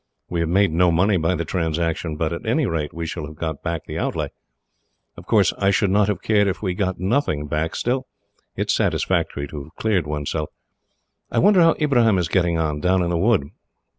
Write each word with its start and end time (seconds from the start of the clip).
We 0.31 0.39
have 0.39 0.49
made 0.49 0.71
no 0.71 0.91
money 0.91 1.17
by 1.17 1.35
the 1.35 1.45
transaction, 1.45 2.15
but 2.15 2.33
at 2.33 2.43
any 2.43 2.65
rate 2.65 2.91
we 2.91 3.05
shall 3.05 3.23
have 3.27 3.35
got 3.35 3.61
back 3.61 3.85
the 3.85 3.99
outlay. 3.99 4.29
Of 5.15 5.27
course, 5.27 5.53
I 5.59 5.69
should 5.69 5.91
not 5.91 6.07
have 6.07 6.23
cared 6.23 6.47
if 6.47 6.59
we 6.63 6.71
had 6.71 6.79
got 6.79 6.99
nothing 6.99 7.45
back. 7.45 7.75
Still, 7.75 8.07
it 8.55 8.69
is 8.71 8.73
satisfactory 8.73 9.47
to 9.49 9.65
have 9.65 9.75
cleared 9.75 10.07
oneself. 10.07 10.49
"I 11.31 11.37
wonder 11.37 11.61
how 11.61 11.73
Ibrahim 11.79 12.17
is 12.17 12.29
getting 12.29 12.57
on, 12.57 12.79
down 12.79 13.03
in 13.03 13.11
the 13.11 13.15
wood." 13.19 13.49